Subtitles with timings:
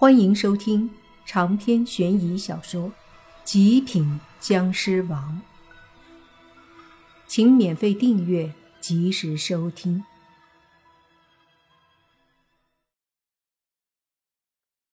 [0.00, 0.88] 欢迎收听
[1.26, 2.84] 长篇悬疑小说
[3.42, 5.42] 《极品僵尸王》，
[7.26, 10.04] 请免费订阅，及时收听。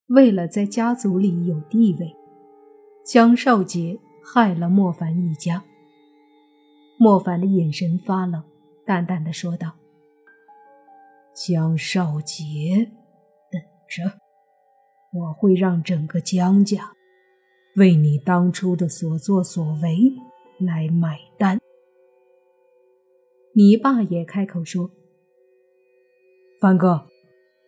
[0.08, 2.16] 为了在家族里有地位，
[3.06, 5.64] 江少杰害了莫凡一家。
[6.98, 8.44] 莫凡的眼神发冷，
[8.84, 9.74] 淡淡的说道
[11.38, 12.92] ：“江少杰，
[13.52, 14.20] 等着。”
[15.16, 16.92] 我会让整个江家
[17.78, 20.12] 为你当初的所作所为
[20.60, 21.58] 来买单。
[23.54, 24.92] 你爸也开口说
[26.60, 27.08] ：“凡哥，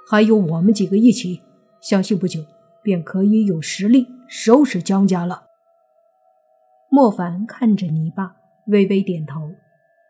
[0.09, 1.39] 还有我们几个一起，
[1.81, 2.43] 相信不久
[2.83, 5.43] 便可以有实力收拾江家了。”
[6.91, 8.35] 莫凡看着你爸，
[8.67, 9.51] 微微点头，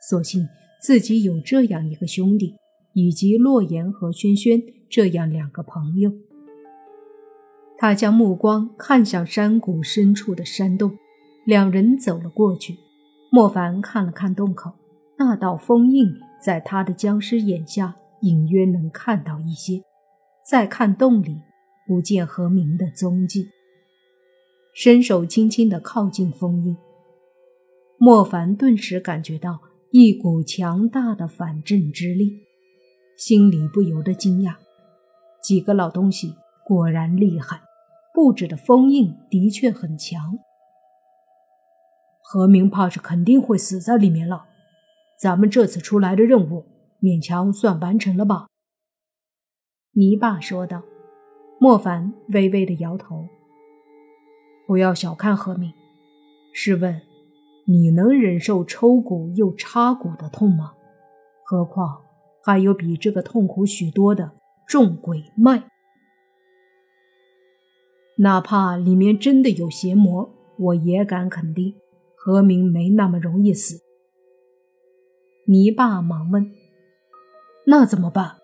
[0.10, 0.48] 所幸
[0.82, 2.56] 自己有这样一个兄弟，
[2.94, 6.12] 以及洛言和轩轩这样两个朋友。
[7.80, 10.98] 他将目光看向山谷深处的山洞，
[11.46, 12.78] 两人走了过去。
[13.32, 14.72] 莫凡看了看洞口，
[15.18, 16.08] 那道封印
[16.42, 19.82] 在他的僵尸眼下隐约能看到一些。
[20.50, 21.42] 再看洞里，
[21.86, 23.50] 不见何明的踪迹。
[24.74, 26.76] 伸手轻轻地靠近封印，
[27.98, 29.60] 莫凡顿时感觉到
[29.92, 32.32] 一股强大的反震之力，
[33.18, 34.56] 心里不由得惊讶：
[35.44, 36.34] 几个老东西
[36.66, 37.67] 果然厉害。
[38.18, 40.40] 布置的封印的确很强，
[42.20, 44.48] 何明怕是肯定会死在里面了。
[45.22, 46.66] 咱们这次出来的任务
[47.00, 48.48] 勉强算完成了吧？
[49.92, 50.82] 泥爸说道。
[51.60, 53.28] 莫凡微微的摇头。
[54.66, 55.72] 不要小看何明，
[56.52, 57.00] 试问
[57.68, 60.74] 你能忍受抽骨又插骨的痛吗？
[61.46, 62.02] 何况
[62.44, 64.32] 还有比这个痛苦许多的
[64.68, 65.70] 重鬼脉。
[68.20, 71.76] 哪怕里面真的有邪魔，我也敢肯定，
[72.16, 73.80] 何明没那么容易死。
[75.46, 76.52] 泥爸忙问
[77.68, 78.38] ：“那怎么办？”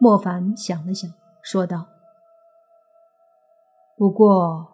[0.00, 1.10] 莫凡想了想，
[1.42, 1.86] 说道
[3.98, 4.72] ：“不过，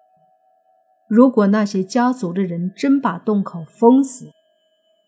[1.08, 4.30] 如果那些家族的人真把洞口封死，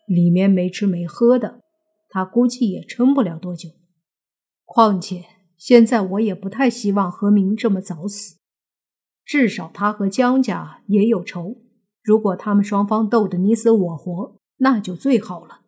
[0.06, 1.61] 里面没吃没喝的，
[2.09, 3.71] 他估计也撑不了多久。
[4.65, 5.25] 况且
[5.56, 8.39] 现在我也不太希望何明这么早死。”
[9.25, 11.57] 至少他和江家也有仇，
[12.03, 15.62] 如果他们双方斗得你死我活，那就最好了。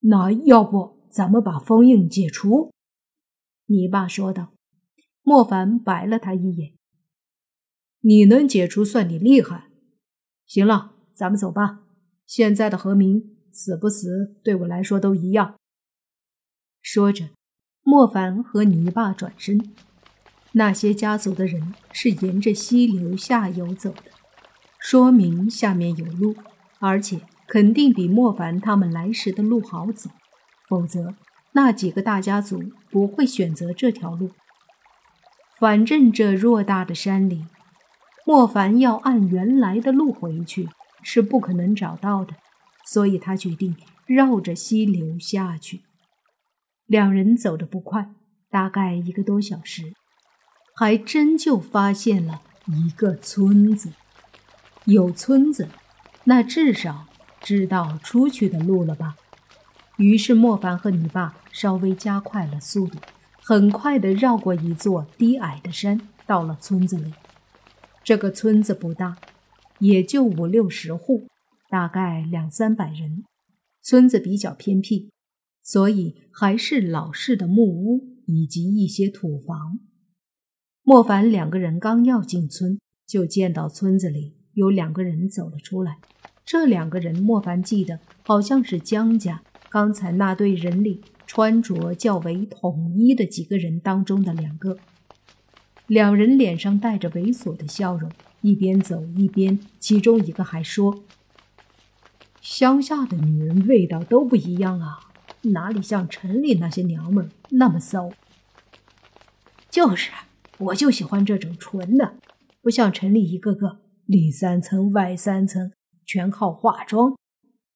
[0.00, 2.72] 那要不咱们把封印解除？
[3.66, 4.52] 你爸说道。
[5.22, 6.72] 莫凡白了他一眼
[8.00, 9.68] ：“你能解除，算你厉害。
[10.46, 11.82] 行了，咱们走吧。
[12.26, 15.56] 现在的何明死不死，对我来说都一样。”
[16.80, 17.28] 说着，
[17.82, 19.72] 莫凡和泥巴转身。
[20.52, 24.10] 那些家族的人是沿着溪流下游走的，
[24.78, 26.34] 说明下面有路，
[26.80, 30.10] 而且肯定比莫凡他们来时的路好走。
[30.68, 31.14] 否则，
[31.52, 34.30] 那几个大家族不会选择这条路。
[35.58, 37.44] 反正这偌大的山里，
[38.24, 40.68] 莫凡要按原来的路回去
[41.02, 42.34] 是不可能找到的，
[42.84, 45.82] 所以他决定绕着溪流下去。
[46.86, 48.10] 两人走得不快，
[48.48, 49.92] 大概一个多小时。
[50.74, 53.92] 还真就发现了一个村子，
[54.84, 55.68] 有村子，
[56.24, 57.06] 那至少
[57.40, 59.16] 知道出去的路了吧？
[59.98, 62.98] 于是莫凡和你爸稍微加快了速度，
[63.42, 67.12] 很快的绕过一座低矮的山，到了村子里。
[68.02, 69.18] 这个村子不大，
[69.80, 71.28] 也就五六十户，
[71.68, 73.24] 大概两三百人。
[73.82, 75.10] 村子比较偏僻，
[75.62, 79.78] 所以还是老式的木屋以及一些土房。
[80.90, 85.98] 莫凡两个人刚要进村，就见到村子里有两个人走了出来。
[86.44, 94.78] 这两个人，莫凡记得好像是江家刚才那队人里穿着较为统一的几个人当中的两个。
[95.86, 98.10] 两人脸上带着猥琐的笑容，
[98.40, 101.04] 一边走一边，其中一个还说
[102.42, 104.98] ：“乡下的女人味道都不一样啊，
[105.42, 108.10] 哪里像城里那些娘们那么骚？”
[109.70, 110.10] 就是。
[110.60, 112.18] 我就喜欢这种纯的，
[112.60, 115.72] 不像城里一个个里三层外三层，
[116.04, 117.16] 全靠化妆，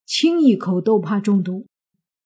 [0.05, 1.67] 亲一口都怕中毒，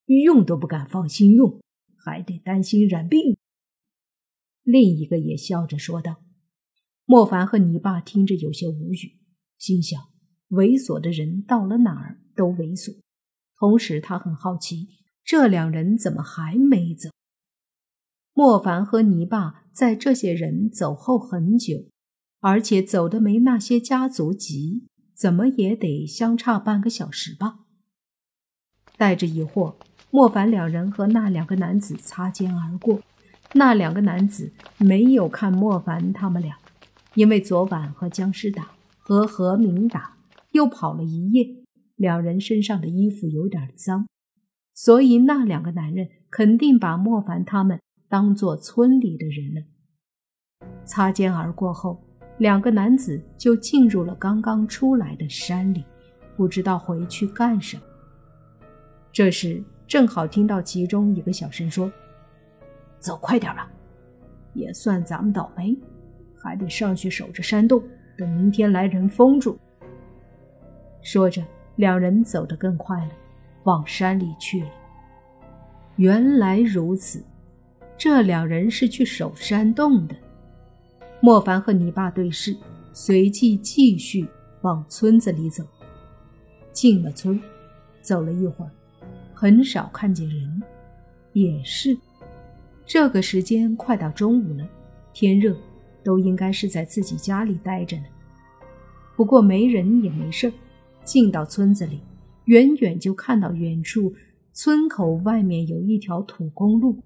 [0.06, 1.60] 用都不敢放心用，
[1.96, 3.36] 还得担心染病。
[4.64, 6.16] 另一个也笑着说道。
[7.04, 9.16] 莫凡和你爸听着有些无语，
[9.58, 9.98] 心想：
[10.50, 12.98] 猥琐的人到了哪儿都猥琐。
[13.56, 14.88] 同时，他很好奇，
[15.24, 17.10] 这两人怎么还没走？
[18.34, 19.66] 莫凡和泥巴。
[19.78, 21.84] 在这些人走后很久，
[22.40, 27.60] 而且走的没那些家族急，怎么也得相差半个小时吧。
[28.96, 29.76] 带着疑惑，
[30.10, 33.00] 莫凡两人和那两个男子擦肩而过。
[33.52, 36.58] 那两个男子没有看莫凡他们俩，
[37.14, 40.16] 因为昨晚和僵尸打，和何明打，
[40.50, 41.46] 又跑了一夜，
[41.94, 44.08] 两人身上的衣服有点脏，
[44.74, 47.78] 所以那两个男人肯定把莫凡他们
[48.08, 49.62] 当做村里的人了。
[50.84, 52.02] 擦肩而过后，
[52.38, 55.84] 两个男子就进入了刚刚出来的山里，
[56.36, 57.82] 不知道回去干什么。
[59.12, 61.90] 这时正好听到其中一个小声说。
[63.00, 63.70] 走快点吧，
[64.54, 65.78] 也算咱们倒霉，
[66.34, 67.80] 还得上去守着山洞，
[68.16, 69.56] 等明天来人封住。
[71.00, 71.40] 说着，
[71.76, 73.12] 两人走得更快了，
[73.62, 74.68] 往山里去了。
[75.94, 77.22] 原来如此，
[77.98, 80.14] 这两人是去守山洞的。
[81.20, 82.56] 莫凡和你爸对视，
[82.92, 84.24] 随即继续
[84.62, 85.64] 往村子里走。
[86.72, 87.40] 进了村，
[88.00, 88.70] 走了一会儿，
[89.34, 90.62] 很少看见人，
[91.32, 91.98] 也是。
[92.86, 94.64] 这个时间快到中午了，
[95.12, 95.56] 天热，
[96.04, 98.04] 都应该是在自己家里待着呢。
[99.16, 100.52] 不过没人也没事
[101.02, 102.00] 进到村子里，
[102.44, 104.14] 远远就看到远处
[104.52, 106.96] 村口外面有一条土公路。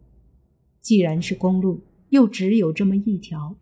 [0.83, 3.57] 既然是公路，又只有这么一条，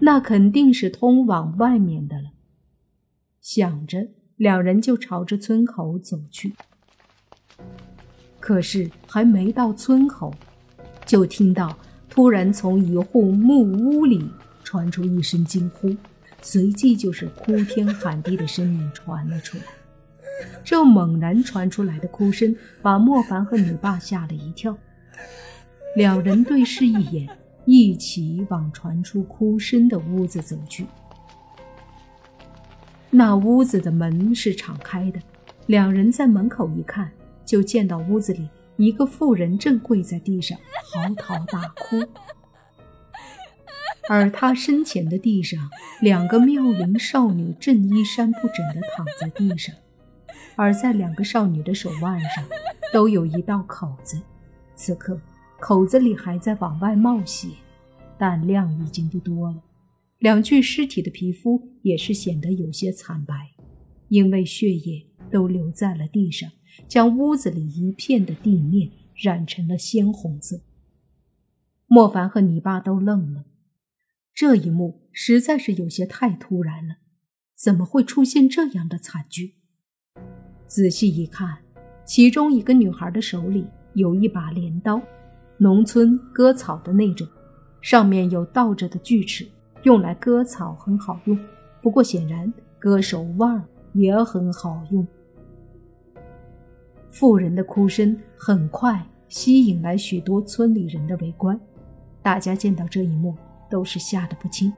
[0.00, 2.32] 那肯定是通往外面的了。
[3.40, 6.54] 想着，两人就朝着村口走去。
[8.40, 10.34] 可是还没到村口。
[11.06, 11.76] 就听到
[12.08, 14.30] 突然从一户木屋里
[14.62, 15.92] 传出一声惊呼，
[16.40, 19.64] 随即就是哭天喊地的声音传了出来。
[20.62, 24.78] 这猛然传出来的哭声把莫凡和你爸吓了一跳，
[25.96, 27.28] 两人对视一眼，
[27.64, 30.86] 一起往传出哭声的屋子走去。
[33.10, 35.20] 那屋子的门是敞开的，
[35.66, 37.10] 两人在门口一看，
[37.44, 38.48] 就见到屋子里。
[38.76, 40.56] 一个妇人正跪在地上
[40.90, 42.02] 嚎啕大哭，
[44.08, 45.68] 而她身前的地上，
[46.00, 49.74] 两个妙龄少女正衣衫不整地躺在地上，
[50.56, 52.42] 而在两个少女的手腕上
[52.90, 54.18] 都有一道口子，
[54.74, 55.20] 此刻
[55.60, 57.48] 口子里还在往外冒血，
[58.18, 59.62] 但量已经不多了。
[60.18, 63.34] 两具尸体的皮肤也是显得有些惨白，
[64.08, 66.50] 因为血液都流在了地上。
[66.88, 70.60] 将屋子里一片的地面染成了鲜红色。
[71.86, 73.44] 莫凡和你爸都愣了，
[74.32, 76.96] 这一幕实在是有些太突然了，
[77.54, 79.56] 怎么会出现这样的惨剧？
[80.66, 81.58] 仔细一看，
[82.06, 85.02] 其中一个女孩的手里有一把镰刀，
[85.62, 87.28] 农村割草的那种，
[87.82, 89.46] 上面有倒着的锯齿，
[89.82, 91.38] 用来割草很好用。
[91.82, 93.62] 不过显然割手腕
[93.92, 95.06] 也很好用。
[97.10, 101.60] 妇人的哭声很快吸引来许多村里人的围观，
[102.22, 103.36] 大家见到这一幕
[103.68, 104.72] 都是吓得不轻。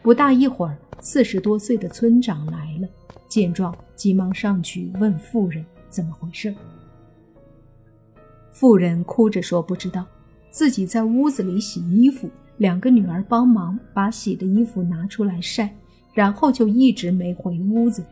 [0.00, 2.88] 不大一会儿，四十多岁的村长来了，
[3.28, 6.54] 见状急忙上去问妇人怎么回事。
[8.50, 10.04] 妇人哭着说：“不知道，
[10.50, 15.74] 自己在屋子里洗衣服，两个女儿帮忙把洗的衣服拿出来晒，
[16.12, 18.04] 然后就一直没回屋子。”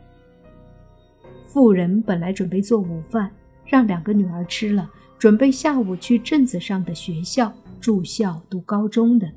[1.45, 3.31] 妇人本来准备做午饭，
[3.67, 9.31] 让两个女儿吃了，准备下午去镇子上的学校住校读高中的。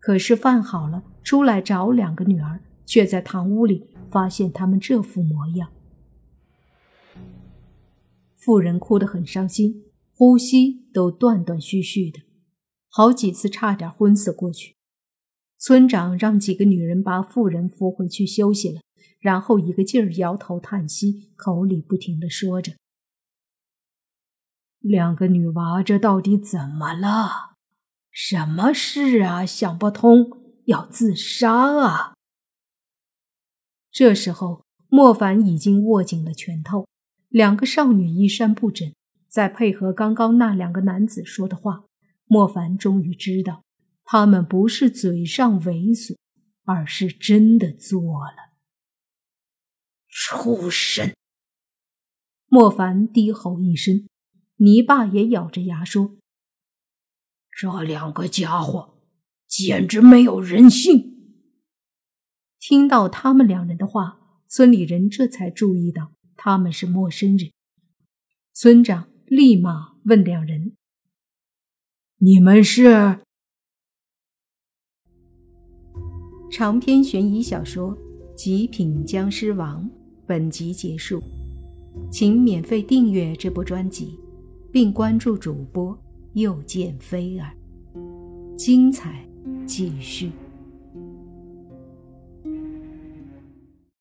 [0.00, 5.68] 可是饭好了，出来找两个女儿，却在堂屋里发现他们这副模样。
[8.36, 9.82] 妇人哭得很伤心，
[10.18, 12.18] 呼吸都断断续续的，
[12.88, 14.74] 好几次差点昏死过去。
[15.56, 18.80] 村长让几个女人把妇人扶回去休息了。
[19.20, 22.72] 然后一个劲儿摇头叹息，口里不停的说着
[24.80, 27.54] ：“两个女娃这到底怎么了？
[28.10, 29.46] 什么事啊？
[29.46, 30.26] 想不通，
[30.64, 32.14] 要自杀啊！”
[33.92, 36.88] 这时候，莫凡已经握紧了拳头，
[37.28, 38.92] 两个少女衣衫不整，
[39.28, 41.84] 再配合刚刚那两个男子说的话，
[42.24, 43.64] 莫凡终于知道，
[44.04, 46.16] 他们不是嘴上猥琐，
[46.64, 48.54] 而是真的做了。
[50.08, 51.12] 畜生！
[52.46, 54.08] 莫凡低吼一声，
[54.56, 56.16] 泥巴也咬着牙说
[57.52, 58.98] ：“这两个家伙
[59.46, 61.36] 简直没有人性！”
[62.58, 67.52] 听到他们两人的话，村里人这才注意到他们是陌生人。
[68.54, 70.72] 村长立马问两人
[72.18, 72.84] ：“你们是？”
[76.50, 77.94] 长篇悬疑小说
[78.34, 79.84] 《极品僵尸王》
[80.26, 81.22] 本集结束，
[82.10, 84.18] 请免费订阅这部专辑，
[84.72, 85.96] 并关注主播
[86.32, 87.54] 又见菲儿，
[88.56, 89.28] 精彩
[89.66, 90.32] 继续。